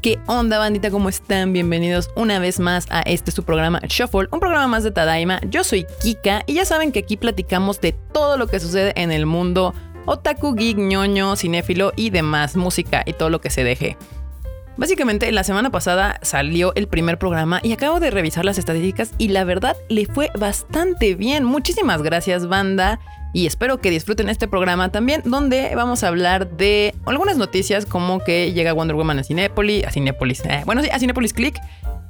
¿Qué 0.00 0.20
onda, 0.26 0.58
bandita? 0.58 0.92
¿Cómo 0.92 1.08
están? 1.08 1.52
Bienvenidos 1.52 2.10
una 2.14 2.38
vez 2.38 2.60
más 2.60 2.86
a 2.88 3.00
este 3.02 3.32
su 3.32 3.42
programa 3.42 3.80
Shuffle, 3.88 4.28
un 4.30 4.38
programa 4.38 4.68
más 4.68 4.84
de 4.84 4.92
Tadaima. 4.92 5.40
Yo 5.48 5.64
soy 5.64 5.86
Kika 6.00 6.44
y 6.46 6.54
ya 6.54 6.64
saben 6.64 6.92
que 6.92 7.00
aquí 7.00 7.16
platicamos 7.16 7.80
de 7.80 7.96
todo 8.12 8.36
lo 8.36 8.46
que 8.46 8.60
sucede 8.60 8.92
en 8.94 9.10
el 9.10 9.26
mundo 9.26 9.74
otaku, 10.06 10.54
geek, 10.54 10.78
ñoño, 10.78 11.34
cinéfilo 11.34 11.92
y 11.96 12.10
demás, 12.10 12.54
música 12.54 13.02
y 13.06 13.12
todo 13.12 13.28
lo 13.28 13.40
que 13.40 13.50
se 13.50 13.64
deje. 13.64 13.96
Básicamente, 14.76 15.32
la 15.32 15.42
semana 15.42 15.70
pasada 15.70 16.20
salió 16.22 16.72
el 16.76 16.86
primer 16.86 17.18
programa 17.18 17.58
y 17.64 17.72
acabo 17.72 17.98
de 17.98 18.12
revisar 18.12 18.44
las 18.44 18.58
estadísticas 18.58 19.10
y 19.18 19.28
la 19.28 19.42
verdad 19.42 19.76
le 19.88 20.06
fue 20.06 20.30
bastante 20.38 21.16
bien. 21.16 21.42
Muchísimas 21.42 22.02
gracias, 22.02 22.46
banda. 22.46 23.00
Y 23.32 23.46
espero 23.46 23.78
que 23.78 23.90
disfruten 23.90 24.28
este 24.28 24.48
programa 24.48 24.90
también, 24.90 25.22
donde 25.24 25.72
vamos 25.74 26.02
a 26.02 26.08
hablar 26.08 26.56
de 26.56 26.94
algunas 27.04 27.36
noticias 27.36 27.84
como 27.84 28.20
que 28.20 28.52
llega 28.52 28.72
Wonder 28.72 28.96
Woman 28.96 29.18
a 29.18 29.24
Cinépolis, 29.24 29.84
a 29.84 29.90
Cinépolis, 29.90 30.40
eh, 30.44 30.62
bueno, 30.64 30.82
sí, 30.82 30.88
a 30.90 30.98
Cinépolis 30.98 31.32
Click. 31.32 31.60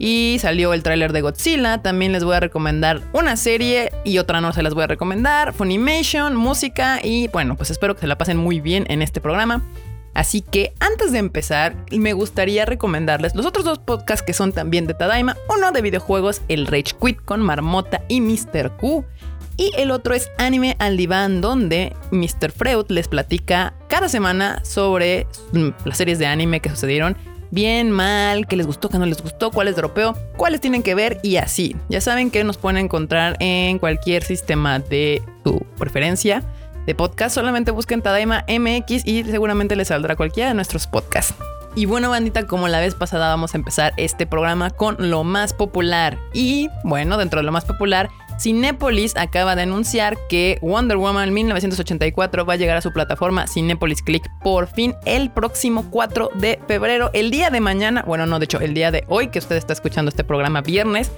Y 0.01 0.37
salió 0.41 0.75
el 0.75 0.85
tráiler 0.85 1.13
de 1.13 1.23
Godzilla. 1.23 1.83
También 1.83 2.13
les 2.13 2.23
voy 2.23 2.37
a 2.37 2.41
recomendar 2.41 3.03
una 3.13 3.37
serie 3.37 3.91
y 4.05 4.19
otra 4.19 4.41
no 4.41 4.53
se 4.53 4.63
las 4.63 4.73
voy 4.73 4.85
a 4.85 4.87
recomendar. 4.87 5.53
Funimation, 5.53 6.37
música 6.37 7.01
y 7.03 7.27
bueno, 7.29 7.57
pues 7.57 7.71
espero 7.71 7.97
que 7.97 8.03
se 8.03 8.07
la 8.07 8.17
pasen 8.17 8.37
muy 8.37 8.61
bien 8.61 8.85
en 8.89 9.03
este 9.03 9.21
programa. 9.21 9.61
Así 10.15 10.41
que 10.41 10.73
antes 10.81 11.13
de 11.13 11.19
empezar, 11.19 11.77
me 11.93 12.13
gustaría 12.13 12.65
recomendarles 12.65 13.35
los 13.35 13.47
otros 13.47 13.65
dos 13.65 13.79
podcasts 13.79 14.25
que 14.25 14.33
son 14.33 14.53
también 14.53 14.87
de 14.87 14.95
Tadaima. 14.95 15.37
Uno 15.57 15.71
de 15.71 15.83
videojuegos, 15.83 16.43
el 16.49 16.67
Rage 16.67 16.95
Quit 17.01 17.21
con 17.25 17.41
Marmota 17.41 18.03
y 18.09 18.21
Mr. 18.21 18.77
Q. 18.77 19.05
Y 19.59 19.73
el 19.77 19.91
otro 19.91 20.15
es 20.15 20.31
Anime 20.39 20.77
al 20.79 20.97
Diván, 20.97 21.41
donde 21.41 21.95
Mr. 22.13 22.53
Freud 22.53 22.87
les 22.91 23.09
platica 23.09 23.75
cada 23.89 24.09
semana 24.09 24.65
sobre 24.65 25.27
las 25.85 25.99
series 25.99 26.21
de 26.21 26.27
anime 26.27 26.61
que 26.61 26.71
sucedieron. 26.71 27.17
Bien, 27.51 27.91
mal, 27.91 28.47
qué 28.47 28.57
les 28.57 28.67
gustó, 28.67 28.89
qué 28.89 28.99
no 28.99 29.07
les 29.07 29.21
gustó, 29.21 29.51
cuáles 29.51 29.75
dropeo, 29.75 30.15
cuáles 30.37 30.61
tienen 30.61 30.85
que 30.85 30.95
ver 30.95 31.19
y 31.25 31.39
así. 31.39 31.75
Ya 31.89 32.01
saben 32.01 32.31
que 32.31 32.45
nos 32.45 32.57
pueden 32.57 32.77
encontrar 32.77 33.37
en 33.41 33.81
cualquier 33.81 34.23
sistema 34.23 34.79
de 34.79 35.23
su 35.45 35.67
preferencia 35.77 36.45
de 36.87 36.95
podcast. 36.95 37.35
Solamente 37.35 37.73
busquen 37.73 38.01
Tadaima 38.01 38.45
MX 38.49 39.07
y 39.07 39.25
seguramente 39.25 39.75
les 39.75 39.89
saldrá 39.89 40.15
cualquiera 40.15 40.51
de 40.51 40.55
nuestros 40.55 40.87
podcasts. 40.87 41.35
Y 41.75 41.87
bueno, 41.87 42.11
bandita, 42.11 42.47
como 42.47 42.69
la 42.69 42.79
vez 42.79 42.95
pasada 42.95 43.29
vamos 43.29 43.55
a 43.55 43.59
empezar 43.59 43.93
este 43.97 44.25
programa 44.25 44.71
con 44.71 45.11
lo 45.11 45.25
más 45.25 45.53
popular. 45.53 46.17
Y 46.33 46.69
bueno, 46.85 47.17
dentro 47.17 47.41
de 47.41 47.45
lo 47.45 47.53
más 47.53 47.65
popular 47.65 48.09
Cinepolis 48.39 49.17
acaba 49.17 49.57
de 49.57 49.63
anunciar 49.63 50.17
que 50.29 50.59
Wonder 50.63 50.97
Woman 50.97 51.33
1984 51.33 52.47
va 52.47 52.53
a 52.53 52.57
llegar 52.57 52.77
a 52.77 52.81
su 52.81 52.93
plataforma 52.93 53.47
Cinepolis 53.47 54.03
Click 54.03 54.25
por 54.43 54.69
fin 54.69 54.95
el 55.05 55.31
próximo 55.31 55.91
4 55.91 56.31
de 56.35 56.61
febrero. 56.69 57.11
El 57.13 57.31
día 57.31 57.51
de 57.51 57.61
mañana, 57.61 58.05
bueno, 58.07 58.27
no, 58.27 58.39
de 58.39 58.45
hecho, 58.45 58.61
el 58.61 58.75
día 58.75 58.91
de 58.91 59.05
hoy 59.09 59.29
que 59.29 59.41
usted 59.41 59.57
está 59.57 59.73
escuchando 59.73 60.09
este 60.09 60.23
programa 60.23 60.61
viernes, 60.61 61.11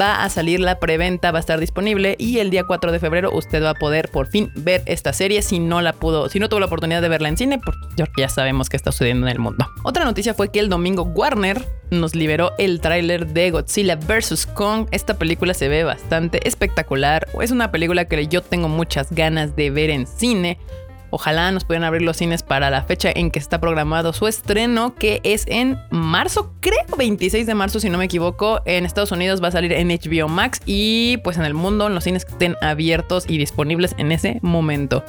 va 0.00 0.24
a 0.24 0.28
salir 0.28 0.58
la 0.58 0.80
preventa, 0.80 1.30
va 1.30 1.38
a 1.38 1.40
estar 1.40 1.60
disponible 1.60 2.16
y 2.18 2.38
el 2.38 2.50
día 2.50 2.64
4 2.64 2.90
de 2.90 2.98
febrero 2.98 3.30
usted 3.32 3.62
va 3.62 3.70
a 3.70 3.74
poder 3.74 4.10
por 4.10 4.26
fin 4.26 4.50
ver 4.56 4.82
esta 4.86 5.12
serie 5.12 5.42
si 5.42 5.60
no 5.60 5.80
la 5.80 5.92
pudo, 5.92 6.28
si 6.28 6.40
no 6.40 6.48
tuvo 6.48 6.60
la 6.60 6.66
oportunidad 6.66 7.02
de 7.02 7.08
verla 7.08 7.28
en 7.28 7.36
cine, 7.36 7.60
porque 7.64 7.78
ya 8.16 8.28
sabemos 8.28 8.68
qué 8.68 8.76
está 8.76 8.90
sucediendo 8.90 9.26
en 9.26 9.32
el 9.32 9.38
mundo. 9.38 9.66
Otra 9.84 10.04
noticia 10.04 10.34
fue 10.34 10.50
que 10.50 10.58
el 10.58 10.68
domingo 10.68 11.02
Warner 11.04 11.64
nos 12.00 12.14
liberó 12.14 12.52
el 12.58 12.80
tráiler 12.80 13.26
de 13.26 13.50
Godzilla 13.50 13.96
vs. 13.96 14.46
Kong. 14.46 14.86
Esta 14.90 15.14
película 15.14 15.54
se 15.54 15.68
ve 15.68 15.84
bastante 15.84 16.46
espectacular. 16.46 17.28
Es 17.40 17.50
una 17.50 17.70
película 17.70 18.04
que 18.06 18.26
yo 18.26 18.42
tengo 18.42 18.68
muchas 18.68 19.10
ganas 19.10 19.56
de 19.56 19.70
ver 19.70 19.90
en 19.90 20.06
cine. 20.06 20.58
Ojalá 21.10 21.52
nos 21.52 21.64
puedan 21.64 21.84
abrir 21.84 22.02
los 22.02 22.16
cines 22.16 22.42
para 22.42 22.70
la 22.70 22.82
fecha 22.82 23.08
en 23.14 23.30
que 23.30 23.38
está 23.38 23.60
programado 23.60 24.12
su 24.12 24.26
estreno, 24.26 24.96
que 24.96 25.20
es 25.22 25.44
en 25.46 25.78
marzo, 25.90 26.52
creo 26.58 26.84
26 26.98 27.46
de 27.46 27.54
marzo 27.54 27.78
si 27.78 27.88
no 27.88 27.98
me 27.98 28.06
equivoco. 28.06 28.60
En 28.64 28.84
Estados 28.84 29.12
Unidos 29.12 29.40
va 29.40 29.46
a 29.46 29.52
salir 29.52 29.72
en 29.72 29.90
HBO 29.90 30.26
Max 30.26 30.60
y 30.66 31.18
pues 31.18 31.36
en 31.36 31.44
el 31.44 31.54
mundo, 31.54 31.88
los 31.88 32.02
cines 32.02 32.24
que 32.24 32.32
estén 32.32 32.56
abiertos 32.60 33.26
y 33.28 33.38
disponibles 33.38 33.94
en 33.96 34.10
ese 34.10 34.40
momento. 34.42 35.04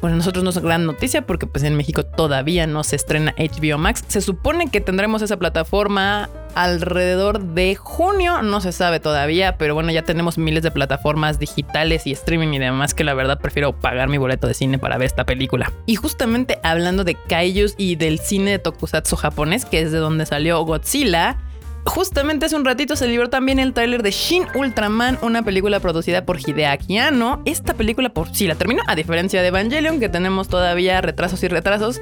Bueno, 0.00 0.16
nosotros 0.16 0.42
no 0.42 0.50
es 0.50 0.58
gran 0.58 0.86
noticia 0.86 1.26
porque 1.26 1.46
pues 1.46 1.62
en 1.64 1.76
México 1.76 2.04
todavía 2.04 2.66
no 2.66 2.84
se 2.84 2.96
estrena 2.96 3.34
HBO 3.36 3.76
Max. 3.76 4.02
Se 4.08 4.22
supone 4.22 4.70
que 4.70 4.80
tendremos 4.80 5.20
esa 5.20 5.36
plataforma 5.38 6.30
alrededor 6.54 7.40
de 7.40 7.74
junio, 7.76 8.42
no 8.42 8.60
se 8.60 8.72
sabe 8.72 8.98
todavía, 8.98 9.56
pero 9.56 9.74
bueno, 9.74 9.92
ya 9.92 10.02
tenemos 10.02 10.38
miles 10.38 10.62
de 10.62 10.70
plataformas 10.70 11.38
digitales 11.38 12.06
y 12.06 12.12
streaming 12.12 12.54
y 12.54 12.58
demás 12.58 12.94
que 12.94 13.04
la 13.04 13.14
verdad 13.14 13.38
prefiero 13.38 13.78
pagar 13.78 14.08
mi 14.08 14.18
boleto 14.18 14.46
de 14.46 14.54
cine 14.54 14.78
para 14.78 14.96
ver 14.96 15.06
esta 15.06 15.24
película. 15.24 15.72
Y 15.86 15.96
justamente 15.96 16.58
hablando 16.62 17.04
de 17.04 17.14
kaijus 17.14 17.74
y 17.76 17.96
del 17.96 18.18
cine 18.18 18.52
de 18.52 18.58
tokusatsu 18.58 19.16
japonés, 19.16 19.64
que 19.64 19.82
es 19.82 19.92
de 19.92 19.98
donde 19.98 20.26
salió 20.26 20.64
Godzilla, 20.64 21.36
Justamente 21.84 22.46
hace 22.46 22.56
un 22.56 22.64
ratito 22.64 22.94
se 22.94 23.08
liberó 23.08 23.30
también 23.30 23.58
el 23.58 23.72
tráiler 23.72 24.02
de 24.02 24.10
Shin 24.10 24.46
Ultraman, 24.54 25.18
una 25.22 25.42
película 25.42 25.80
producida 25.80 26.24
por 26.24 26.38
Hideaki 26.38 26.98
Anno. 26.98 27.42
Esta 27.44 27.74
película 27.74 28.10
por 28.10 28.34
sí 28.34 28.46
la 28.46 28.54
terminó, 28.54 28.82
a 28.86 28.94
diferencia 28.94 29.42
de 29.42 29.48
Evangelion, 29.48 29.98
que 29.98 30.08
tenemos 30.08 30.48
todavía 30.48 31.00
retrasos 31.00 31.42
y 31.42 31.48
retrasos. 31.48 32.00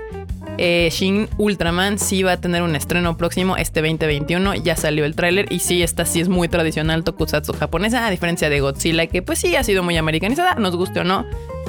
Eh, 0.59 0.89
Shin 0.91 1.29
Ultraman 1.39 1.99
sí 2.01 2.25
va 2.25 2.33
a 2.33 2.41
tener 2.41 2.63
un 2.63 2.75
estreno 2.75 3.17
próximo 3.17 3.57
este 3.57 3.81
2021. 3.81 4.57
Ya 4.57 4.77
salió 4.77 5.05
el 5.05 5.15
tráiler 5.15 5.53
y 5.53 5.61
sí, 5.61 5.83
esta 5.83 6.05
sí 6.05 6.21
es 6.21 6.29
muy 6.29 6.49
tradicional 6.49 7.05
tokusatsu 7.05 7.53
japonesa, 7.53 8.07
a 8.07 8.11
diferencia 8.11 8.51
de 8.51 8.61
Godzilla, 8.61 9.07
que 9.07 9.23
pues 9.23 9.39
sí 9.39 9.55
ha 9.55 9.63
sido 9.63 9.83
muy 9.83 9.97
americanizada, 9.97 10.57
nos 10.57 10.75
guste 10.75 11.01
o 11.01 11.05
no. 11.05 11.25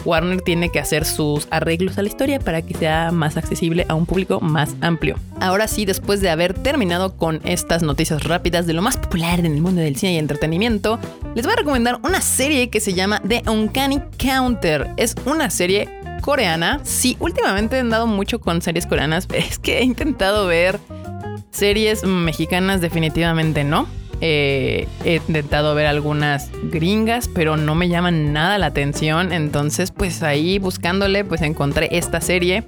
Warner 0.05 0.41
tiene 0.41 0.69
que 0.69 0.79
hacer 0.79 1.05
sus 1.05 1.47
arreglos 1.51 1.97
a 1.97 2.01
la 2.01 2.07
historia 2.07 2.39
para 2.39 2.61
que 2.61 2.73
sea 2.73 3.11
más 3.11 3.37
accesible 3.37 3.85
a 3.89 3.95
un 3.95 4.05
público 4.05 4.39
más 4.39 4.75
amplio. 4.81 5.17
Ahora 5.39 5.67
sí, 5.67 5.85
después 5.85 6.21
de 6.21 6.29
haber 6.29 6.53
terminado 6.53 7.15
con 7.15 7.41
estas 7.43 7.83
noticias 7.83 8.23
rápidas 8.23 8.65
de 8.65 8.73
lo 8.73 8.81
más 8.81 8.97
popular 8.97 9.39
en 9.39 9.47
el 9.47 9.61
mundo 9.61 9.81
del 9.81 9.97
cine 9.97 10.13
y 10.13 10.17
entretenimiento, 10.17 10.99
les 11.35 11.45
voy 11.45 11.53
a 11.53 11.57
recomendar 11.57 11.99
una 12.03 12.21
serie 12.21 12.69
que 12.69 12.79
se 12.79 12.93
llama 12.93 13.21
The 13.27 13.43
Uncanny 13.47 14.01
Counter. 14.17 14.89
Es 14.97 15.15
una 15.25 15.49
serie 15.49 15.98
coreana. 16.19 16.79
Sí, 16.83 17.17
últimamente 17.19 17.77
he 17.77 17.79
andado 17.79 18.07
mucho 18.07 18.39
con 18.39 18.61
series 18.61 18.85
coreanas. 18.85 19.27
Es 19.33 19.59
que 19.59 19.79
he 19.79 19.83
intentado 19.83 20.47
ver 20.47 20.79
series 21.51 22.03
mexicanas, 22.03 22.81
definitivamente 22.81 23.63
no. 23.63 23.87
Eh, 24.21 24.87
he 25.05 25.15
intentado 25.15 25.73
ver 25.75 25.85
algunas 25.85 26.49
gringas, 26.63 27.29
pero 27.29 27.55
no 27.55 27.73
me 27.73 27.87
llaman 27.87 28.33
nada 28.33 28.57
la 28.57 28.67
atención. 28.67 29.31
Entonces, 29.31 29.91
pues 29.91 30.23
ahí 30.23 30.59
buscándole, 30.59 31.23
pues 31.23 31.41
encontré 31.41 31.89
esta 31.91 32.19
serie 32.19 32.65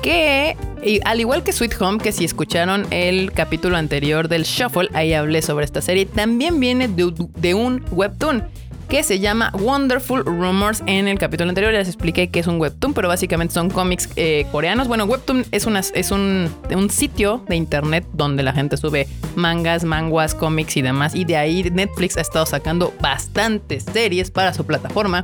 que, 0.00 0.56
al 1.04 1.20
igual 1.20 1.42
que 1.42 1.52
Sweet 1.52 1.80
Home, 1.80 1.98
que 1.98 2.12
si 2.12 2.24
escucharon 2.24 2.86
el 2.90 3.32
capítulo 3.32 3.76
anterior 3.76 4.28
del 4.28 4.44
Shuffle, 4.44 4.88
ahí 4.94 5.12
hablé 5.12 5.42
sobre 5.42 5.64
esta 5.64 5.80
serie, 5.80 6.06
también 6.06 6.60
viene 6.60 6.88
de 6.88 7.54
un 7.54 7.84
webtoon 7.90 8.44
que 8.92 9.02
se 9.02 9.20
llama 9.20 9.50
Wonderful 9.58 10.22
Rumors. 10.22 10.82
En 10.84 11.08
el 11.08 11.18
capítulo 11.18 11.48
anterior 11.48 11.72
les 11.72 11.88
expliqué 11.88 12.28
que 12.28 12.40
es 12.40 12.46
un 12.46 12.60
webtoon, 12.60 12.92
pero 12.92 13.08
básicamente 13.08 13.54
son 13.54 13.70
cómics 13.70 14.10
eh, 14.16 14.44
coreanos. 14.52 14.86
Bueno, 14.86 15.06
webtoon 15.06 15.46
es, 15.50 15.64
una, 15.64 15.80
es 15.80 16.10
un, 16.10 16.54
un, 16.70 16.90
sitio 16.90 17.42
de 17.48 17.56
internet 17.56 18.06
donde 18.12 18.42
la 18.42 18.52
gente 18.52 18.76
sube 18.76 19.08
mangas, 19.34 19.84
manguas, 19.84 20.34
cómics 20.34 20.76
y 20.76 20.82
demás. 20.82 21.14
Y 21.14 21.24
de 21.24 21.38
ahí 21.38 21.70
Netflix 21.72 22.18
ha 22.18 22.20
estado 22.20 22.44
sacando 22.44 22.92
bastantes 23.00 23.84
series 23.84 24.30
para 24.30 24.52
su 24.52 24.66
plataforma. 24.66 25.22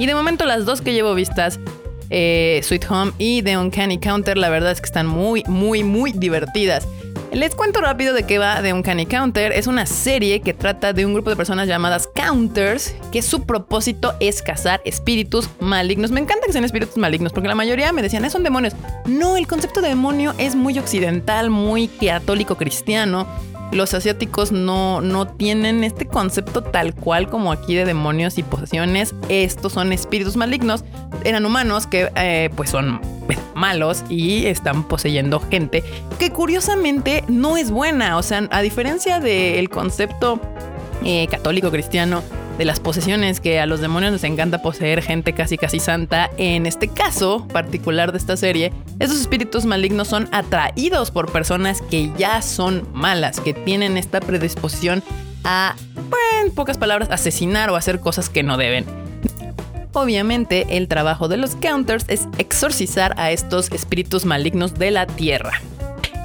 Y 0.00 0.06
de 0.06 0.14
momento 0.16 0.44
las 0.44 0.64
dos 0.64 0.80
que 0.80 0.92
llevo 0.92 1.14
vistas 1.14 1.60
eh, 2.10 2.58
Sweet 2.64 2.90
Home 2.90 3.12
y 3.18 3.40
The 3.40 3.56
Uncanny 3.56 3.98
Counter, 3.98 4.36
la 4.36 4.48
verdad 4.48 4.72
es 4.72 4.80
que 4.80 4.86
están 4.86 5.06
muy, 5.06 5.44
muy, 5.46 5.84
muy 5.84 6.10
divertidas. 6.10 6.88
Les 7.36 7.54
cuento 7.54 7.82
rápido 7.82 8.14
de 8.14 8.22
qué 8.22 8.38
va 8.38 8.62
de 8.62 8.72
un 8.72 8.82
Canny 8.82 9.04
Counter. 9.04 9.52
Es 9.52 9.66
una 9.66 9.84
serie 9.84 10.40
que 10.40 10.54
trata 10.54 10.94
de 10.94 11.04
un 11.04 11.12
grupo 11.12 11.28
de 11.28 11.36
personas 11.36 11.68
llamadas 11.68 12.08
Counters, 12.14 12.94
que 13.12 13.20
su 13.20 13.42
propósito 13.42 14.14
es 14.20 14.40
cazar 14.40 14.80
espíritus 14.86 15.50
malignos. 15.60 16.10
Me 16.10 16.20
encanta 16.20 16.46
que 16.46 16.52
sean 16.54 16.64
espíritus 16.64 16.96
malignos, 16.96 17.34
porque 17.34 17.48
la 17.48 17.54
mayoría 17.54 17.92
me 17.92 18.00
decían, 18.00 18.28
son 18.30 18.42
demonios. 18.42 18.72
No, 19.04 19.36
el 19.36 19.46
concepto 19.46 19.82
de 19.82 19.90
demonio 19.90 20.32
es 20.38 20.56
muy 20.56 20.78
occidental, 20.78 21.50
muy 21.50 21.88
católico 21.88 22.56
cristiano 22.56 23.26
los 23.72 23.94
asiáticos 23.94 24.52
no, 24.52 25.00
no 25.00 25.26
tienen 25.26 25.82
este 25.82 26.06
concepto 26.06 26.62
tal 26.62 26.94
cual 26.94 27.28
como 27.28 27.50
aquí 27.50 27.74
de 27.74 27.84
demonios 27.84 28.38
y 28.38 28.44
posesiones. 28.44 29.12
Estos 29.28 29.72
son 29.72 29.92
espíritus 29.92 30.36
malignos. 30.36 30.84
Eran 31.24 31.44
humanos 31.44 31.88
que 31.88 32.08
eh, 32.14 32.48
pues 32.54 32.70
son 32.70 33.00
malos 33.56 34.04
y 34.08 34.46
están 34.46 34.84
poseyendo 34.84 35.40
gente 35.40 35.82
que 36.18 36.30
curiosamente 36.30 37.24
no 37.26 37.56
es 37.56 37.70
buena. 37.70 38.16
O 38.18 38.22
sea, 38.22 38.46
a 38.50 38.62
diferencia 38.62 39.18
del 39.18 39.68
concepto 39.70 40.40
eh, 41.04 41.26
católico 41.28 41.70
cristiano 41.70 42.22
de 42.58 42.64
las 42.64 42.80
posesiones 42.80 43.40
que 43.40 43.60
a 43.60 43.66
los 43.66 43.80
demonios 43.80 44.12
les 44.12 44.24
encanta 44.24 44.62
poseer 44.62 45.02
gente 45.02 45.32
casi 45.32 45.58
casi 45.58 45.78
santa. 45.78 46.30
En 46.38 46.66
este 46.66 46.88
caso 46.88 47.46
particular 47.48 48.12
de 48.12 48.18
esta 48.18 48.36
serie, 48.36 48.72
esos 48.98 49.20
espíritus 49.20 49.64
malignos 49.66 50.08
son 50.08 50.28
atraídos 50.32 51.10
por 51.10 51.30
personas 51.30 51.82
que 51.82 52.10
ya 52.16 52.40
son 52.42 52.88
malas, 52.92 53.40
que 53.40 53.52
tienen 53.52 53.96
esta 53.96 54.20
predisposición 54.20 55.02
a, 55.44 55.76
en 56.42 56.50
pocas 56.52 56.78
palabras, 56.78 57.10
asesinar 57.10 57.70
o 57.70 57.76
hacer 57.76 58.00
cosas 58.00 58.28
que 58.28 58.42
no 58.42 58.56
deben. 58.56 59.05
Obviamente, 59.96 60.76
el 60.76 60.88
trabajo 60.88 61.26
de 61.26 61.38
los 61.38 61.56
counters 61.56 62.04
es 62.08 62.28
exorcizar 62.36 63.14
a 63.16 63.30
estos 63.30 63.72
espíritus 63.72 64.26
malignos 64.26 64.74
de 64.74 64.90
la 64.90 65.06
tierra. 65.06 65.62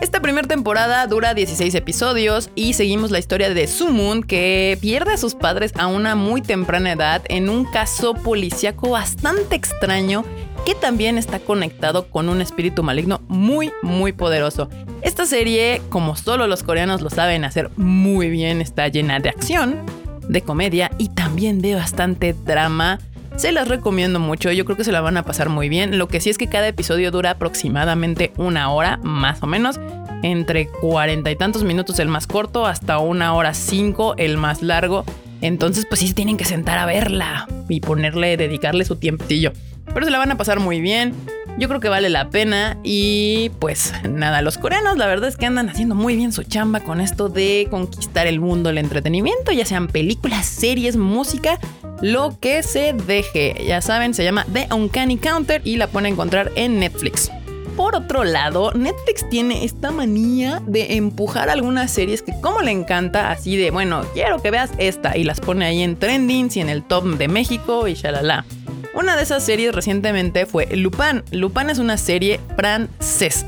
Esta 0.02 0.20
primera 0.20 0.46
temporada 0.46 1.08
dura 1.08 1.34
16 1.34 1.74
episodios 1.76 2.50
y 2.54 2.74
seguimos 2.74 3.12
la 3.12 3.20
historia 3.20 3.50
de 3.54 3.68
Sumun 3.68 4.24
que 4.24 4.78
pierde 4.82 5.14
a 5.14 5.18
sus 5.18 5.36
padres 5.36 5.72
a 5.78 5.88
una 5.88 6.16
muy 6.16 6.42
temprana 6.42 6.92
edad 6.92 7.22
en 7.30 7.48
un 7.48 7.64
caso 7.64 8.14
policíaco 8.14 8.90
bastante 8.90 9.56
extraño 9.56 10.26
que 10.66 10.76
también 10.76 11.18
está 11.18 11.40
conectado 11.40 12.10
con 12.10 12.28
un 12.28 12.42
espíritu 12.42 12.84
maligno 12.84 13.22
muy 13.30 13.72
muy 13.84 14.12
poderoso. 14.12 14.68
Esta 15.02 15.26
serie, 15.26 15.82
como 15.88 16.18
solo 16.18 16.46
los 16.46 16.64
coreanos 16.64 17.02
lo 17.02 17.10
saben 17.10 17.46
hacer 17.46 17.72
muy 17.78 18.30
bien, 18.30 18.60
está 18.60 18.90
llena 18.90 19.20
de 19.20 19.30
acción, 19.30 19.78
de 20.28 20.42
comedia 20.42 20.92
y 20.98 21.08
también 21.08 21.62
de 21.62 21.76
bastante 21.76 22.34
drama. 22.34 23.00
Se 23.42 23.52
las 23.52 23.68
recomiendo 23.68 24.20
mucho, 24.20 24.52
yo 24.52 24.66
creo 24.66 24.78
que 24.78 24.84
se 24.84 24.92
la 24.92 25.02
van 25.02 25.18
a 25.18 25.24
pasar 25.24 25.50
muy 25.50 25.68
bien. 25.68 25.98
Lo 25.98 26.08
que 26.08 26.22
sí 26.22 26.30
es 26.30 26.38
que 26.38 26.46
cada 26.46 26.68
episodio 26.68 27.10
dura 27.10 27.32
aproximadamente 27.32 28.32
una 28.38 28.70
hora, 28.70 28.98
más 29.02 29.42
o 29.42 29.48
menos. 29.48 29.80
Entre 30.22 30.68
cuarenta 30.68 31.32
y 31.32 31.36
tantos 31.36 31.64
minutos 31.64 31.98
el 31.98 32.08
más 32.08 32.28
corto 32.28 32.68
hasta 32.68 33.00
una 33.00 33.34
hora 33.34 33.56
cinco 33.56 34.14
el 34.18 34.38
más 34.38 34.62
largo. 34.62 35.06
Entonces, 35.42 35.88
pues 35.88 36.02
sí 36.02 36.08
se 36.10 36.14
tienen 36.14 36.38
que 36.38 36.46
sentar 36.46 36.78
a 36.78 36.86
verla 36.86 37.48
y 37.68 37.80
ponerle, 37.80 38.38
dedicarle 38.38 38.86
su 38.86 38.98
tiempillo. 38.98 39.54
Pero 39.92 40.06
se 40.06 40.12
la 40.12 40.20
van 40.20 40.30
a 40.30 40.38
pasar 40.38 40.60
muy 40.60 40.80
bien. 40.80 41.16
Yo 41.58 41.68
creo 41.68 41.80
que 41.80 41.90
vale 41.90 42.10
la 42.10 42.30
pena. 42.30 42.78
Y 42.84 43.50
pues 43.58 43.92
nada, 44.08 44.44
los 44.44 44.60
coreanos 44.60 45.00
la 45.00 45.08
verdad 45.08 45.30
es 45.30 45.38
que 45.38 45.48
andan 45.48 45.68
haciendo 45.68 45.96
muy 45.96 46.16
bien 46.16 46.32
su 46.32 46.44
chamba 46.44 46.82
con 46.82 47.02
esto 47.02 47.28
de 47.28 47.68
conquistar 47.72 48.28
el 48.28 48.40
mundo 48.40 48.70
del 48.70 48.78
entretenimiento, 48.78 49.52
ya 49.52 49.66
sean 49.66 49.88
películas, 49.88 50.46
series, 50.46 50.96
música 50.96 51.60
lo 52.02 52.38
que 52.40 52.64
se 52.64 52.94
deje. 52.94 53.64
Ya 53.66 53.82
saben, 53.82 54.14
se 54.14 54.24
llama 54.24 54.46
The 54.54 54.68
Uncanny 54.74 55.18
Counter 55.18 55.62
y 55.64 55.78
la 55.78 55.88
pueden 55.88 56.14
encontrar 56.14 56.52
en 56.56 56.80
Netflix. 56.80 57.32
Por 57.78 57.96
otro 57.96 58.24
lado, 58.24 58.74
Netflix 58.74 59.28
tiene 59.30 59.64
esta 59.64 59.92
manía 59.92 60.62
de 60.68 60.96
empujar 60.96 61.50
algunas 61.50 61.90
series 61.90 62.22
que 62.22 62.34
como 62.42 62.62
le 62.62 62.72
encanta, 62.72 63.32
así 63.32 63.56
de, 63.56 63.72
bueno, 63.72 64.04
quiero 64.14 64.42
que 64.42 64.52
veas 64.52 64.72
esta 64.78 65.18
y 65.18 65.24
las 65.24 65.40
pone 65.40 65.66
ahí 65.66 65.82
en 65.82 65.96
trendings 65.96 66.58
y 66.58 66.62
en 66.62 66.70
el 66.70 66.84
top 66.84 67.06
de 67.18 67.28
México 67.28 67.88
y 67.88 67.94
shalala. 67.94 68.46
Una 68.94 69.16
de 69.16 69.24
esas 69.24 69.44
series 69.44 69.74
recientemente 69.74 70.46
fue 70.46 70.68
Lupin. 70.76 71.24
Lupin 71.32 71.70
es 71.70 71.80
una 71.80 71.98
serie 71.98 72.42
francesa. 72.58 73.48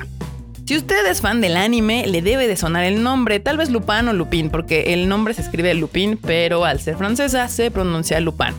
Si 0.73 0.77
usted 0.77 1.05
es 1.05 1.21
fan 1.21 1.39
del 1.39 1.55
anime, 1.55 2.07
le 2.07 2.23
debe 2.23 2.47
de 2.47 2.57
sonar 2.57 2.83
el 2.83 3.03
nombre, 3.03 3.39
tal 3.39 3.57
vez 3.57 3.69
Lupin 3.69 4.07
o 4.07 4.13
Lupin, 4.13 4.49
porque 4.49 4.95
el 4.95 5.07
nombre 5.07 5.35
se 5.35 5.43
escribe 5.43 5.71
Lupin, 5.75 6.17
pero 6.17 6.65
al 6.65 6.79
ser 6.79 6.97
francesa 6.97 7.47
se 7.47 7.69
pronuncia 7.69 8.19
Lupin. 8.19 8.55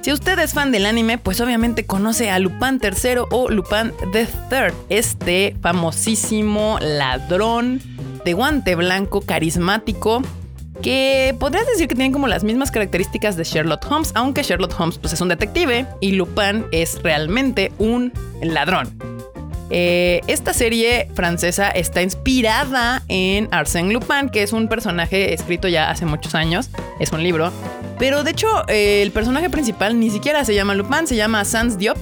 Si 0.00 0.10
usted 0.10 0.38
es 0.38 0.54
fan 0.54 0.72
del 0.72 0.86
anime, 0.86 1.18
pues 1.18 1.42
obviamente 1.42 1.84
conoce 1.84 2.30
a 2.30 2.38
Lupin 2.38 2.80
III 2.82 3.26
o 3.30 3.50
Lupin 3.50 3.92
the 4.14 4.26
Third, 4.48 4.72
este 4.88 5.54
famosísimo 5.60 6.78
ladrón 6.80 7.82
de 8.24 8.32
guante 8.32 8.74
blanco 8.74 9.20
carismático 9.20 10.22
que 10.80 11.36
podrías 11.38 11.66
decir 11.66 11.88
que 11.88 11.94
tiene 11.94 12.10
como 12.10 12.26
las 12.26 12.42
mismas 12.42 12.70
características 12.70 13.36
de 13.36 13.44
Sherlock 13.44 13.84
Holmes, 13.90 14.12
aunque 14.14 14.44
Sherlock 14.44 14.80
Holmes 14.80 14.96
pues, 14.96 15.12
es 15.12 15.20
un 15.20 15.28
detective 15.28 15.84
y 16.00 16.12
Lupin 16.12 16.64
es 16.72 17.02
realmente 17.02 17.70
un 17.78 18.14
ladrón. 18.40 19.13
Eh, 19.70 20.20
esta 20.26 20.52
serie 20.52 21.08
francesa 21.14 21.68
está 21.70 22.02
inspirada 22.02 23.02
en 23.08 23.50
Arsène 23.50 23.92
Lupin, 23.92 24.28
que 24.30 24.42
es 24.42 24.52
un 24.52 24.68
personaje 24.68 25.32
escrito 25.32 25.68
ya 25.68 25.90
hace 25.90 26.06
muchos 26.06 26.34
años, 26.34 26.70
es 27.00 27.12
un 27.12 27.22
libro. 27.22 27.52
Pero 27.98 28.24
de 28.24 28.32
hecho, 28.32 28.48
eh, 28.68 29.02
el 29.02 29.10
personaje 29.10 29.50
principal 29.50 29.98
ni 29.98 30.10
siquiera 30.10 30.44
se 30.44 30.54
llama 30.54 30.74
Lupin, 30.74 31.06
se 31.06 31.16
llama 31.16 31.44
Sans 31.44 31.78
Diop, 31.78 31.98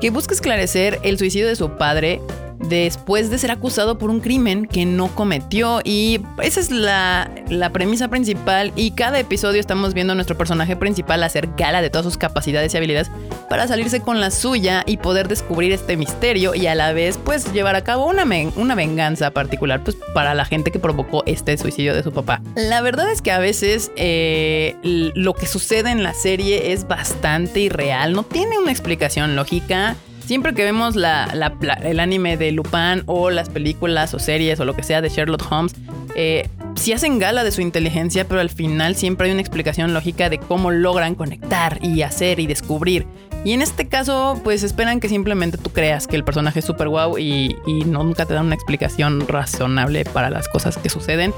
que 0.00 0.10
busca 0.10 0.34
esclarecer 0.34 0.98
el 1.02 1.18
suicidio 1.18 1.48
de 1.48 1.56
su 1.56 1.76
padre 1.76 2.20
después 2.58 3.30
de 3.30 3.38
ser 3.38 3.50
acusado 3.50 3.98
por 3.98 4.10
un 4.10 4.20
crimen 4.20 4.66
que 4.66 4.84
no 4.84 5.08
cometió. 5.14 5.80
Y 5.84 6.20
esa 6.42 6.60
es 6.60 6.70
la, 6.70 7.30
premisa 7.72 8.08
principal. 8.08 8.72
Y 8.76 8.92
cada 8.92 9.18
episodio 9.18 9.60
estamos 9.60 9.94
viendo 9.94 10.12
a 10.12 10.16
nuestro 10.16 10.36
personaje 10.36 10.76
principal 10.76 11.22
hacer 11.22 11.48
gala 11.56 11.82
de 11.82 11.90
todas 11.90 12.04
sus 12.04 12.18
capacidades 12.18 12.74
y 12.74 12.76
habilidades 12.76 13.10
para 13.48 13.66
salirse 13.66 14.00
con 14.00 14.20
la 14.20 14.30
suya 14.30 14.84
y 14.86 14.98
poder 14.98 15.28
descubrir 15.28 15.72
este 15.72 15.96
misterio 15.96 16.54
y 16.54 16.66
a 16.66 16.74
la 16.74 16.92
vez 16.92 17.18
pues 17.22 17.52
llevar 17.52 17.76
a 17.76 17.82
cabo 17.82 18.06
una, 18.06 18.24
una 18.56 18.74
venganza 18.74 19.30
particular 19.30 19.82
pues 19.82 19.96
para 20.14 20.34
la 20.34 20.44
gente 20.44 20.70
que 20.70 20.78
provocó 20.78 21.22
este 21.26 21.56
suicidio 21.56 21.94
de 21.94 22.02
su 22.02 22.12
papá. 22.12 22.40
La 22.54 22.80
verdad 22.80 23.10
es 23.10 23.22
que 23.22 23.32
a 23.32 23.38
veces 23.38 23.90
eh, 23.96 24.76
lo 24.82 25.34
que 25.34 25.46
sucede 25.46 25.90
en 25.90 26.02
la 26.02 26.14
serie 26.14 26.72
es 26.72 26.86
bastante 26.86 27.60
irreal, 27.60 28.12
no 28.12 28.22
tiene 28.22 28.58
una 28.58 28.70
explicación 28.70 29.36
lógica 29.36 29.96
siempre 30.28 30.52
que 30.52 30.62
vemos 30.62 30.94
el 30.94 32.00
anime 32.00 32.36
de 32.36 32.52
Lupin 32.52 33.02
o 33.06 33.30
las 33.30 33.48
películas 33.48 34.12
o 34.12 34.18
series 34.18 34.60
o 34.60 34.66
lo 34.66 34.76
que 34.76 34.82
sea 34.82 35.00
de 35.00 35.08
Sherlock 35.08 35.50
Holmes, 35.50 35.74
eh, 36.14 36.50
hacen 36.92 37.18
gala 37.18 37.44
de 37.44 37.50
su 37.50 37.60
inteligencia, 37.60 38.26
pero 38.26 38.40
al 38.40 38.50
final 38.50 38.94
siempre 38.94 39.26
hay 39.26 39.32
una 39.32 39.40
explicación 39.40 39.94
lógica 39.94 40.28
de 40.28 40.38
cómo 40.38 40.70
logran 40.70 41.14
conectar 41.14 41.78
y 41.82 42.02
hacer 42.02 42.40
y 42.40 42.46
descubrir. 42.46 43.06
Y 43.44 43.52
en 43.52 43.62
este 43.62 43.88
caso, 43.88 44.40
pues 44.44 44.62
esperan 44.62 45.00
que 45.00 45.08
simplemente 45.08 45.58
tú 45.58 45.70
creas 45.70 46.06
que 46.06 46.16
el 46.16 46.24
personaje 46.24 46.58
es 46.58 46.64
súper 46.64 46.88
guau 46.88 47.18
y, 47.18 47.56
y 47.66 47.84
nunca 47.84 48.26
te 48.26 48.34
dan 48.34 48.46
una 48.46 48.54
explicación 48.54 49.26
razonable 49.28 50.04
para 50.04 50.30
las 50.30 50.48
cosas 50.48 50.76
que 50.76 50.88
suceden. 50.88 51.32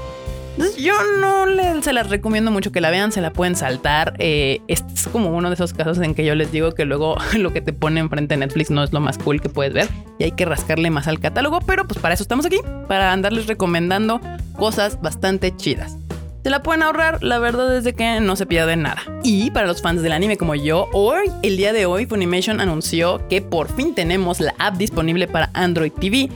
Entonces 0.57 0.83
yo 0.83 0.93
no 1.21 1.41
se 1.81 1.93
las 1.93 2.09
recomiendo 2.09 2.51
mucho 2.51 2.71
que 2.71 2.81
la 2.81 2.89
vean, 2.91 3.11
se 3.11 3.21
la 3.21 3.33
pueden 3.33 3.55
saltar. 3.55 4.13
Eh, 4.19 4.61
es 4.67 4.83
como 5.11 5.35
uno 5.35 5.49
de 5.49 5.55
esos 5.55 5.73
casos 5.73 5.97
en 5.99 6.13
que 6.13 6.25
yo 6.25 6.35
les 6.35 6.51
digo 6.51 6.71
que 6.73 6.85
luego 6.85 7.15
lo 7.37 7.53
que 7.53 7.61
te 7.61 7.73
pone 7.73 7.99
enfrente 7.99 8.37
Netflix 8.37 8.71
no 8.71 8.83
es 8.83 8.93
lo 8.93 8.99
más 8.99 9.17
cool 9.17 9.41
que 9.41 9.49
puedes 9.49 9.73
ver 9.73 9.87
y 10.19 10.25
hay 10.25 10.31
que 10.31 10.45
rascarle 10.45 10.89
más 10.89 11.07
al 11.07 11.19
catálogo, 11.19 11.59
pero 11.61 11.87
pues 11.87 11.99
para 11.99 12.13
eso 12.13 12.23
estamos 12.23 12.45
aquí, 12.45 12.59
para 12.87 13.11
andarles 13.11 13.47
recomendando 13.47 14.21
cosas 14.57 15.01
bastante 15.01 15.55
chidas. 15.55 15.97
Se 16.43 16.49
la 16.49 16.63
pueden 16.63 16.81
ahorrar, 16.81 17.21
la 17.23 17.37
verdad 17.39 17.75
es 17.75 17.93
que 17.93 18.19
no 18.19 18.35
se 18.35 18.45
pierde 18.45 18.75
nada. 18.75 19.03
Y 19.23 19.51
para 19.51 19.67
los 19.67 19.81
fans 19.81 20.01
del 20.01 20.11
anime 20.11 20.37
como 20.37 20.55
yo, 20.55 20.89
hoy, 20.91 21.27
el 21.43 21.57
día 21.57 21.71
de 21.71 21.85
hoy, 21.85 22.07
Funimation 22.07 22.59
anunció 22.59 23.27
que 23.27 23.41
por 23.41 23.73
fin 23.75 23.93
tenemos 23.93 24.39
la 24.39 24.55
app 24.57 24.77
disponible 24.77 25.27
para 25.27 25.51
Android 25.53 25.91
TV 25.91 26.29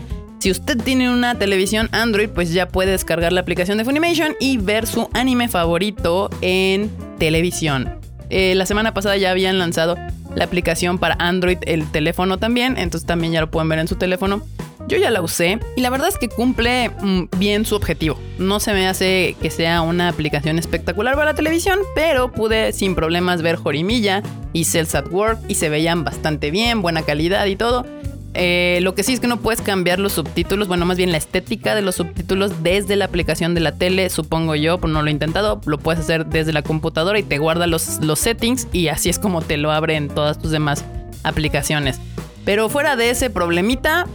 si 0.45 0.51
usted 0.51 0.77
tiene 0.77 1.09
una 1.09 1.39
televisión 1.39 1.89
Android, 1.91 2.29
pues 2.29 2.53
ya 2.53 2.67
puede 2.67 2.91
descargar 2.91 3.33
la 3.33 3.41
aplicación 3.41 3.79
de 3.79 3.83
Funimation 3.83 4.35
y 4.39 4.57
ver 4.57 4.85
su 4.85 5.09
anime 5.13 5.47
favorito 5.47 6.29
en 6.41 6.91
televisión. 7.17 7.99
Eh, 8.29 8.53
la 8.53 8.67
semana 8.67 8.93
pasada 8.93 9.17
ya 9.17 9.31
habían 9.31 9.57
lanzado 9.57 9.95
la 10.35 10.43
aplicación 10.43 10.99
para 10.99 11.15
Android, 11.17 11.57
el 11.65 11.89
teléfono 11.89 12.37
también, 12.37 12.77
entonces 12.77 13.07
también 13.07 13.33
ya 13.33 13.41
lo 13.41 13.49
pueden 13.49 13.69
ver 13.69 13.79
en 13.79 13.87
su 13.87 13.95
teléfono. 13.95 14.43
Yo 14.87 14.97
ya 14.97 15.09
la 15.09 15.21
usé 15.21 15.59
y 15.75 15.81
la 15.81 15.89
verdad 15.89 16.09
es 16.09 16.17
que 16.17 16.29
cumple 16.29 16.89
mm, 16.89 17.23
bien 17.37 17.65
su 17.65 17.75
objetivo. 17.75 18.19
No 18.37 18.59
se 18.59 18.73
me 18.73 18.87
hace 18.87 19.35
que 19.41 19.49
sea 19.49 19.81
una 19.81 20.09
aplicación 20.09 20.59
espectacular 20.59 21.15
para 21.15 21.31
la 21.31 21.35
televisión, 21.35 21.79
pero 21.95 22.31
pude 22.31 22.71
sin 22.71 22.93
problemas 22.93 23.41
ver 23.41 23.55
Jorimilla 23.55 24.21
y 24.53 24.65
Cells 24.65 24.93
at 24.93 25.07
Work 25.09 25.39
y 25.47 25.55
se 25.55 25.69
veían 25.69 26.03
bastante 26.03 26.51
bien, 26.51 26.81
buena 26.81 27.01
calidad 27.01 27.45
y 27.47 27.55
todo. 27.55 27.85
Eh, 28.37 28.79
lo 28.81 28.93
que 28.95 29.03
sí 29.03 29.13
es 29.13 29.21
que 29.21 29.27
no 29.27 29.37
puedes 29.37 29.61
cambiar 29.61 29.97
los 29.97 30.11
subtítulos, 30.11 30.67
bueno, 30.67 30.85
más 30.85 30.97
bien 30.97 31.11
la 31.11 31.17
estética 31.17 31.73
de 31.73 31.81
los 31.81 31.95
subtítulos 31.95 32.63
desde 32.63 32.97
la 32.97 33.05
aplicación 33.05 33.55
de 33.55 33.61
la 33.61 33.71
tele, 33.71 34.09
supongo 34.09 34.55
yo, 34.55 34.77
pero 34.77 34.91
no 34.91 35.01
lo 35.01 35.07
he 35.07 35.11
intentado, 35.11 35.61
lo 35.65 35.77
puedes 35.77 36.01
hacer 36.01 36.25
desde 36.25 36.51
la 36.51 36.61
computadora 36.61 37.17
y 37.17 37.23
te 37.23 37.37
guarda 37.37 37.65
los, 37.65 38.01
los 38.03 38.19
settings 38.19 38.67
y 38.73 38.89
así 38.89 39.07
es 39.09 39.19
como 39.19 39.41
te 39.41 39.55
lo 39.55 39.71
abre 39.71 39.95
en 39.95 40.09
todas 40.09 40.37
tus 40.37 40.51
demás 40.51 40.83
aplicaciones. 41.23 42.01
Pero 42.43 42.67
fuera 42.67 42.97
de 42.97 43.09
ese 43.09 43.29
problemita, 43.29 44.05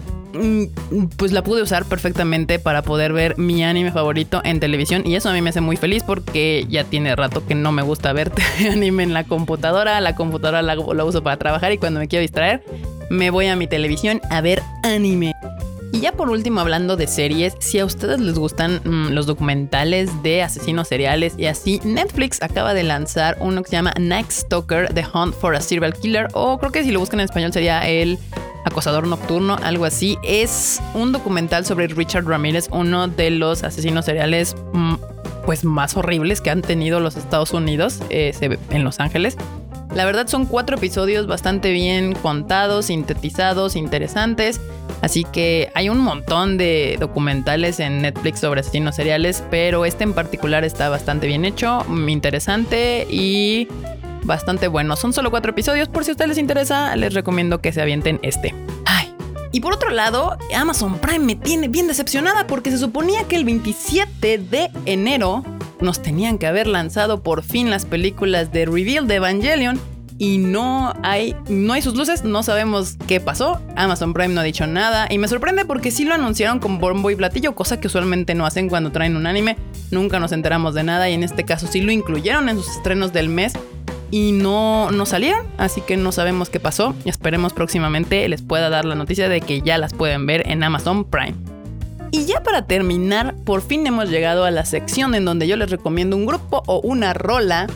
pues 1.16 1.32
la 1.32 1.42
pude 1.42 1.62
usar 1.62 1.84
perfectamente 1.84 2.58
para 2.58 2.82
poder 2.82 3.12
ver 3.12 3.38
mi 3.38 3.62
anime 3.64 3.92
favorito 3.92 4.40
en 4.44 4.60
televisión 4.60 5.02
y 5.06 5.14
eso 5.14 5.28
a 5.28 5.32
mí 5.32 5.42
me 5.42 5.50
hace 5.50 5.60
muy 5.60 5.76
feliz 5.76 6.02
porque 6.04 6.66
ya 6.68 6.84
tiene 6.84 7.14
rato 7.16 7.46
que 7.46 7.54
no 7.54 7.72
me 7.72 7.82
gusta 7.82 8.12
ver 8.12 8.32
anime 8.70 9.02
en 9.02 9.12
la 9.12 9.24
computadora, 9.24 10.00
la 10.00 10.14
computadora 10.14 10.62
la, 10.62 10.74
la 10.74 11.04
uso 11.04 11.22
para 11.22 11.36
trabajar 11.36 11.72
y 11.72 11.78
cuando 11.78 12.00
me 12.00 12.08
quiero 12.08 12.22
distraer 12.22 12.62
me 13.10 13.30
voy 13.30 13.46
a 13.46 13.56
mi 13.56 13.66
televisión 13.66 14.20
a 14.30 14.40
ver 14.40 14.62
anime. 14.82 15.32
Y 15.92 16.00
ya 16.00 16.12
por 16.12 16.30
último, 16.30 16.60
hablando 16.60 16.96
de 16.96 17.06
series, 17.06 17.54
si 17.58 17.80
a 17.80 17.84
ustedes 17.84 18.20
les 18.20 18.38
gustan 18.38 18.80
mm, 18.84 19.08
los 19.10 19.26
documentales 19.26 20.22
de 20.22 20.42
asesinos 20.42 20.88
seriales 20.88 21.34
y 21.36 21.46
así, 21.46 21.80
Netflix 21.84 22.40
acaba 22.42 22.74
de 22.74 22.84
lanzar 22.84 23.36
uno 23.40 23.62
que 23.62 23.70
se 23.70 23.76
llama 23.76 23.92
Night 23.98 24.30
Stalker, 24.30 24.92
The 24.94 25.04
Hunt 25.12 25.34
for 25.34 25.54
a 25.54 25.60
Serial 25.60 25.92
Killer, 25.94 26.28
o 26.32 26.58
creo 26.58 26.70
que 26.70 26.84
si 26.84 26.92
lo 26.92 27.00
buscan 27.00 27.20
en 27.20 27.24
español 27.24 27.52
sería 27.52 27.88
el 27.88 28.18
acosador 28.64 29.06
nocturno, 29.06 29.56
algo 29.62 29.84
así. 29.84 30.16
Es 30.22 30.80
un 30.94 31.10
documental 31.10 31.66
sobre 31.66 31.88
Richard 31.88 32.24
Ramírez, 32.24 32.68
uno 32.70 33.08
de 33.08 33.30
los 33.30 33.64
asesinos 33.64 34.04
seriales 34.04 34.54
mm, 34.72 34.94
pues 35.44 35.64
más 35.64 35.96
horribles 35.96 36.40
que 36.40 36.50
han 36.50 36.62
tenido 36.62 37.00
los 37.00 37.16
Estados 37.16 37.52
Unidos 37.52 38.00
eh, 38.10 38.32
en 38.70 38.84
Los 38.84 39.00
Ángeles. 39.00 39.36
La 39.94 40.04
verdad 40.04 40.28
son 40.28 40.46
cuatro 40.46 40.76
episodios 40.76 41.26
bastante 41.26 41.72
bien 41.72 42.14
contados, 42.14 42.86
sintetizados, 42.86 43.74
interesantes. 43.74 44.60
Así 45.02 45.24
que 45.24 45.70
hay 45.74 45.88
un 45.88 45.98
montón 45.98 46.58
de 46.58 46.96
documentales 47.00 47.80
en 47.80 48.02
Netflix 48.02 48.40
sobre 48.40 48.60
asesinos 48.60 48.94
seriales, 48.94 49.42
pero 49.50 49.84
este 49.84 50.04
en 50.04 50.12
particular 50.12 50.64
está 50.64 50.88
bastante 50.88 51.26
bien 51.26 51.44
hecho, 51.44 51.84
interesante 52.06 53.06
y 53.10 53.66
bastante 54.22 54.68
bueno. 54.68 54.94
Son 54.96 55.12
solo 55.12 55.30
cuatro 55.30 55.50
episodios, 55.52 55.88
por 55.88 56.04
si 56.04 56.10
a 56.10 56.12
ustedes 56.12 56.28
les 56.28 56.38
interesa, 56.38 56.94
les 56.96 57.14
recomiendo 57.14 57.60
que 57.60 57.72
se 57.72 57.80
avienten 57.82 58.20
este. 58.22 58.54
Ay, 58.84 59.12
Y 59.52 59.60
por 59.60 59.74
otro 59.74 59.90
lado, 59.90 60.36
Amazon 60.54 60.98
Prime 60.98 61.24
me 61.24 61.34
tiene 61.34 61.66
bien 61.66 61.88
decepcionada 61.88 62.46
porque 62.46 62.70
se 62.70 62.78
suponía 62.78 63.24
que 63.24 63.36
el 63.36 63.44
27 63.44 64.38
de 64.38 64.70
enero 64.86 65.42
nos 65.82 66.02
tenían 66.02 66.38
que 66.38 66.46
haber 66.46 66.66
lanzado 66.66 67.22
por 67.22 67.42
fin 67.42 67.70
las 67.70 67.84
películas 67.84 68.52
de 68.52 68.66
Reveal 68.66 69.06
de 69.06 69.16
Evangelion 69.16 69.80
y 70.20 70.36
no 70.36 70.92
hay, 71.02 71.34
no 71.48 71.72
hay 71.72 71.80
sus 71.80 71.96
luces, 71.96 72.24
no 72.24 72.42
sabemos 72.42 72.98
qué 73.08 73.20
pasó. 73.20 73.58
Amazon 73.74 74.12
Prime 74.12 74.34
no 74.34 74.42
ha 74.42 74.44
dicho 74.44 74.66
nada 74.66 75.06
y 75.10 75.16
me 75.16 75.28
sorprende 75.28 75.64
porque 75.64 75.90
sí 75.90 76.04
lo 76.04 76.14
anunciaron 76.14 76.58
con 76.58 76.78
bombo 76.78 77.10
y 77.10 77.16
platillo, 77.16 77.54
cosa 77.54 77.80
que 77.80 77.86
usualmente 77.86 78.34
no 78.34 78.44
hacen 78.44 78.68
cuando 78.68 78.92
traen 78.92 79.16
un 79.16 79.26
anime. 79.26 79.56
Nunca 79.90 80.20
nos 80.20 80.32
enteramos 80.32 80.74
de 80.74 80.82
nada 80.82 81.08
y 81.08 81.14
en 81.14 81.22
este 81.22 81.44
caso 81.44 81.66
sí 81.66 81.80
lo 81.80 81.90
incluyeron 81.90 82.50
en 82.50 82.56
sus 82.56 82.68
estrenos 82.68 83.14
del 83.14 83.30
mes 83.30 83.54
y 84.10 84.32
no, 84.32 84.90
no 84.90 85.06
salieron, 85.06 85.46
así 85.56 85.80
que 85.80 85.96
no 85.96 86.12
sabemos 86.12 86.50
qué 86.50 86.60
pasó. 86.60 86.94
Esperemos 87.06 87.54
próximamente 87.54 88.28
les 88.28 88.42
pueda 88.42 88.68
dar 88.68 88.84
la 88.84 88.96
noticia 88.96 89.30
de 89.30 89.40
que 89.40 89.62
ya 89.62 89.78
las 89.78 89.94
pueden 89.94 90.26
ver 90.26 90.46
en 90.50 90.62
Amazon 90.62 91.04
Prime. 91.04 91.34
Y 92.12 92.24
ya 92.24 92.42
para 92.42 92.66
terminar, 92.66 93.36
por 93.44 93.62
fin 93.62 93.86
hemos 93.86 94.10
llegado 94.10 94.44
a 94.44 94.50
la 94.50 94.64
sección 94.64 95.14
en 95.14 95.24
donde 95.24 95.46
yo 95.46 95.56
les 95.56 95.70
recomiendo 95.70 96.16
un 96.16 96.26
grupo 96.26 96.62
o 96.66 96.80
una 96.80 97.14
rola 97.14 97.66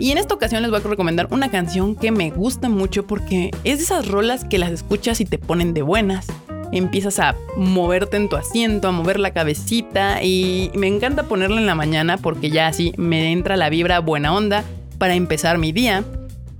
y 0.00 0.12
en 0.12 0.18
esta 0.18 0.34
ocasión 0.34 0.62
les 0.62 0.70
voy 0.70 0.80
a 0.80 0.82
recomendar 0.82 1.28
una 1.30 1.50
canción 1.50 1.94
que 1.94 2.10
me 2.10 2.30
gusta 2.30 2.70
mucho 2.70 3.06
porque 3.06 3.50
es 3.64 3.78
de 3.78 3.84
esas 3.84 4.08
rolas 4.08 4.44
que 4.44 4.58
las 4.58 4.70
escuchas 4.70 5.20
y 5.20 5.26
te 5.26 5.36
ponen 5.36 5.74
de 5.74 5.82
buenas. 5.82 6.26
Empiezas 6.72 7.18
a 7.18 7.36
moverte 7.56 8.16
en 8.16 8.30
tu 8.30 8.36
asiento, 8.36 8.88
a 8.88 8.92
mover 8.92 9.20
la 9.20 9.32
cabecita 9.32 10.22
y 10.22 10.70
me 10.74 10.86
encanta 10.86 11.24
ponerla 11.24 11.60
en 11.60 11.66
la 11.66 11.74
mañana 11.74 12.16
porque 12.16 12.48
ya 12.48 12.66
así 12.66 12.94
me 12.96 13.30
entra 13.30 13.58
la 13.58 13.68
vibra 13.68 14.00
buena 14.00 14.34
onda 14.34 14.64
para 14.96 15.14
empezar 15.14 15.58
mi 15.58 15.70
día. 15.70 16.02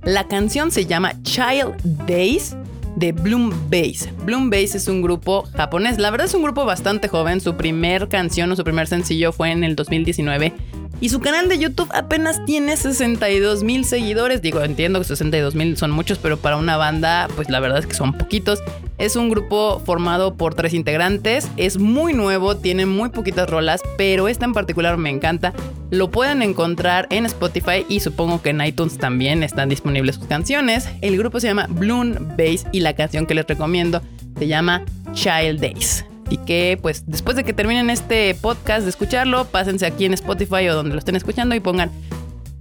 La 0.03 0.27
canción 0.27 0.69
se 0.69 0.85
llama 0.85 1.13
Child 1.23 2.05
Days 2.05 2.55
de 2.95 3.11
Bloom 3.11 3.51
Bass. 3.69 4.09
Bloom 4.25 4.49
Bass 4.49 4.75
es 4.75 4.87
un 4.87 5.01
grupo 5.01 5.43
japonés. 5.55 5.97
La 5.97 6.11
verdad 6.11 6.27
es 6.27 6.33
un 6.33 6.43
grupo 6.43 6.65
bastante 6.65 7.07
joven. 7.07 7.41
Su 7.41 7.55
primer 7.55 8.09
canción 8.09 8.51
o 8.51 8.55
su 8.55 8.63
primer 8.63 8.87
sencillo 8.87 9.31
fue 9.31 9.51
en 9.51 9.63
el 9.63 9.75
2019 9.75 10.53
y 11.01 11.09
su 11.09 11.19
canal 11.19 11.49
de 11.49 11.57
YouTube 11.57 11.89
apenas 11.93 12.45
tiene 12.45 12.77
62 12.77 13.63
mil 13.63 13.85
seguidores. 13.85 14.43
Digo, 14.43 14.61
entiendo 14.61 14.99
que 14.99 15.05
62 15.05 15.55
mil 15.55 15.75
son 15.75 15.89
muchos, 15.89 16.19
pero 16.19 16.37
para 16.37 16.57
una 16.57 16.77
banda, 16.77 17.27
pues 17.35 17.49
la 17.49 17.59
verdad 17.59 17.79
es 17.79 17.87
que 17.87 17.95
son 17.95 18.13
poquitos. 18.13 18.59
Es 18.99 19.15
un 19.15 19.29
grupo 19.29 19.81
formado 19.83 20.35
por 20.35 20.53
tres 20.53 20.75
integrantes. 20.75 21.49
Es 21.57 21.79
muy 21.79 22.13
nuevo, 22.13 22.55
tiene 22.55 22.85
muy 22.85 23.09
poquitas 23.09 23.49
rolas, 23.49 23.81
pero 23.97 24.27
esta 24.27 24.45
en 24.45 24.53
particular 24.53 24.97
me 24.97 25.09
encanta. 25.09 25.53
Lo 25.89 26.11
pueden 26.11 26.43
encontrar 26.43 27.07
en 27.09 27.25
Spotify 27.25 27.83
y 27.89 28.01
supongo 28.01 28.43
que 28.43 28.51
en 28.51 28.61
iTunes 28.61 28.99
también 28.99 29.41
están 29.41 29.69
disponibles 29.69 30.17
sus 30.17 30.27
canciones. 30.27 30.87
El 31.01 31.17
grupo 31.17 31.39
se 31.39 31.47
llama 31.47 31.65
Bloom 31.67 32.37
Bass 32.37 32.67
y 32.71 32.81
la 32.81 32.93
canción 32.93 33.25
que 33.25 33.33
les 33.33 33.47
recomiendo 33.47 34.03
se 34.37 34.47
llama 34.47 34.83
Child 35.13 35.59
Days. 35.59 36.05
Y 36.31 36.37
que 36.37 36.79
pues 36.81 37.03
después 37.07 37.35
de 37.35 37.43
que 37.43 37.51
terminen 37.51 37.89
este 37.89 38.33
podcast 38.35 38.83
de 38.83 38.89
escucharlo, 38.89 39.45
pásense 39.45 39.85
aquí 39.85 40.05
en 40.05 40.13
Spotify 40.13 40.69
o 40.69 40.75
donde 40.75 40.93
lo 40.93 40.99
estén 40.99 41.17
escuchando 41.17 41.53
y 41.53 41.59
pongan 41.59 41.91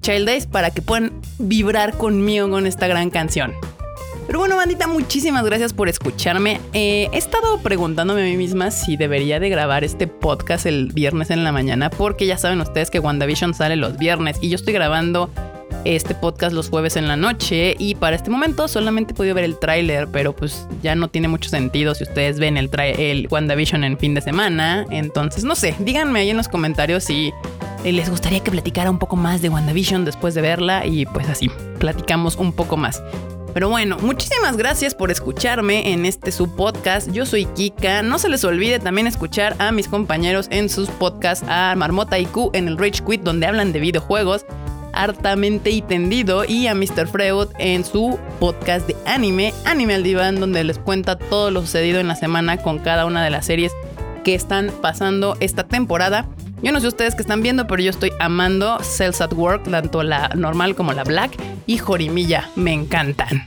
Child 0.02 0.26
Days 0.26 0.46
para 0.46 0.70
que 0.70 0.82
puedan 0.82 1.12
vibrar 1.38 1.96
conmigo 1.96 2.50
con 2.50 2.66
esta 2.66 2.88
gran 2.88 3.10
canción. 3.10 3.54
Pero 4.26 4.38
bueno, 4.38 4.56
bandita, 4.56 4.86
muchísimas 4.86 5.44
gracias 5.44 5.72
por 5.72 5.88
escucharme. 5.88 6.60
Eh, 6.72 7.08
he 7.12 7.16
estado 7.16 7.58
preguntándome 7.62 8.22
a 8.22 8.24
mí 8.24 8.36
misma 8.36 8.70
si 8.70 8.96
debería 8.96 9.40
de 9.40 9.48
grabar 9.48 9.82
este 9.82 10.06
podcast 10.06 10.66
el 10.66 10.92
viernes 10.92 11.30
en 11.30 11.42
la 11.42 11.52
mañana, 11.52 11.90
porque 11.90 12.26
ya 12.26 12.38
saben 12.38 12.60
ustedes 12.60 12.90
que 12.90 13.00
WandaVision 13.00 13.54
sale 13.54 13.76
los 13.76 13.98
viernes 13.98 14.36
y 14.40 14.48
yo 14.48 14.56
estoy 14.56 14.72
grabando 14.72 15.30
este 15.84 16.14
podcast 16.14 16.54
los 16.54 16.68
jueves 16.68 16.96
en 16.96 17.08
la 17.08 17.16
noche 17.16 17.75
y 17.78 17.94
para 17.94 18.16
este 18.16 18.30
momento 18.30 18.68
solamente 18.68 19.14
he 19.16 19.32
ver 19.32 19.44
el 19.44 19.58
tráiler, 19.58 20.08
pero 20.08 20.34
pues 20.34 20.66
ya 20.82 20.94
no 20.94 21.08
tiene 21.08 21.28
mucho 21.28 21.50
sentido 21.50 21.94
si 21.94 22.04
ustedes 22.04 22.38
ven 22.38 22.56
el, 22.56 22.70
el 22.78 23.28
WandaVision 23.30 23.84
en 23.84 23.99
fin 23.99 24.14
de 24.14 24.20
semana. 24.20 24.87
Entonces, 24.90 25.44
no 25.44 25.54
sé, 25.54 25.75
díganme 25.78 26.20
ahí 26.20 26.30
en 26.30 26.37
los 26.37 26.49
comentarios 26.49 27.04
si 27.04 27.32
les 27.84 28.10
gustaría 28.10 28.40
que 28.40 28.50
platicara 28.50 28.90
un 28.90 28.99
poco 28.99 29.16
más 29.16 29.42
de 29.42 29.49
WandaVision 29.49 30.04
después 30.04 30.34
de 30.34 30.42
verla 30.42 30.87
y 30.87 31.06
pues 31.06 31.28
así, 31.28 31.50
platicamos 31.78 32.37
un 32.37 32.52
poco 32.52 32.76
más. 32.76 33.02
Pero 33.52 33.68
bueno, 33.68 33.96
muchísimas 34.00 34.56
gracias 34.56 34.94
por 34.94 35.10
escucharme 35.10 35.92
en 35.92 36.06
este 36.06 36.30
su 36.30 36.54
podcast. 36.54 37.10
Yo 37.10 37.26
soy 37.26 37.46
Kika. 37.46 38.02
No 38.02 38.18
se 38.18 38.28
les 38.28 38.44
olvide 38.44 38.78
también 38.78 39.08
escuchar 39.08 39.56
a 39.58 39.72
mis 39.72 39.88
compañeros 39.88 40.46
en 40.50 40.68
sus 40.68 40.88
podcasts, 40.88 41.44
a 41.49 41.75
Marmota 41.76 42.18
IQ 42.18 42.50
en 42.52 42.68
el 42.68 42.78
Rage 42.78 43.02
Quit, 43.04 43.22
donde 43.22 43.46
hablan 43.46 43.72
de 43.72 43.80
videojuegos 43.80 44.46
hartamente 44.92 45.70
y 45.70 45.82
tendido 45.82 46.44
y 46.44 46.66
a 46.66 46.75
Mr. 46.75 47.06
Freud 47.06 47.49
en 47.59 47.85
su 47.85 48.18
podcast 48.38 48.87
de 48.87 48.97
anime, 49.06 49.52
Anime 49.64 49.94
al 49.94 50.02
Diván, 50.02 50.40
donde 50.40 50.64
les 50.64 50.78
cuenta 50.78 51.16
todo 51.16 51.50
lo 51.50 51.61
sucedido 51.61 52.00
en 52.00 52.09
la 52.09 52.16
semana 52.16 52.59
con 52.59 52.78
cada 52.78 53.06
una 53.06 53.25
de 53.25 53.30
las 53.30 53.47
series 53.47 53.73
que 54.25 54.35
están 54.35 54.70
pasando 54.80 55.37
esta 55.40 55.64
temporada. 55.64 56.26
Yo 56.62 56.73
no 56.73 56.80
sé 56.80 56.88
ustedes 56.88 57.14
que 57.14 57.23
están 57.23 57.42
viendo, 57.42 57.66
pero 57.66 57.82
yo 57.82 57.90
estoy 57.90 58.12
amando 58.20 58.78
Cells 58.82 59.20
at 59.20 59.32
Work, 59.32 59.70
tanto 59.70 60.02
la 60.02 60.28
normal 60.35 60.75
como 60.75 60.92
la 60.92 61.04
black 61.04 61.32
y 61.66 61.78
Jorimilla, 61.78 62.50
me 62.54 62.73
encantan. 62.73 63.44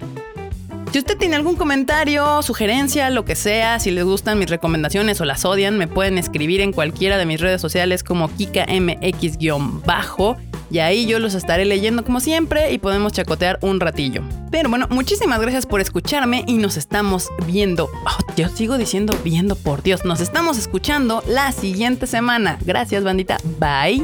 Si 0.93 0.99
usted 0.99 1.17
tiene 1.17 1.35
algún 1.35 1.55
comentario, 1.55 2.43
sugerencia, 2.43 3.09
lo 3.09 3.25
que 3.25 3.35
sea, 3.35 3.79
si 3.79 3.89
les 3.89 4.03
gustan 4.03 4.37
mis 4.37 4.47
recomendaciones 4.47 5.19
o 5.21 5.25
las 5.25 5.43
odian, 5.43 5.75
me 5.75 5.87
pueden 5.87 6.19
escribir 6.19 6.61
en 6.61 6.71
cualquiera 6.71 7.17
de 7.17 7.25
mis 7.25 7.41
redes 7.41 7.61
sociales 7.61 8.03
como 8.03 8.29
KikaMX-bajo 8.29 10.37
y 10.73 10.79
ahí 10.79 11.05
yo 11.05 11.19
los 11.19 11.35
estaré 11.35 11.65
leyendo 11.65 12.03
como 12.03 12.19
siempre 12.19 12.71
y 12.71 12.79
podemos 12.79 13.13
chacotear 13.13 13.59
un 13.61 13.79
ratillo. 13.79 14.23
Pero 14.49 14.69
bueno, 14.69 14.87
muchísimas 14.89 15.39
gracias 15.39 15.67
por 15.67 15.81
escucharme 15.81 16.43
y 16.47 16.55
nos 16.55 16.77
estamos 16.77 17.29
viendo. 17.45 17.91
Oh, 18.07 18.33
yo 18.35 18.49
sigo 18.49 18.79
diciendo 18.79 19.15
viendo, 19.23 19.55
por 19.55 19.83
Dios, 19.83 20.03
nos 20.03 20.19
estamos 20.19 20.57
escuchando 20.57 21.23
la 21.27 21.51
siguiente 21.51 22.07
semana. 22.07 22.57
Gracias, 22.65 23.03
bandita. 23.03 23.37
Bye. 23.59 24.03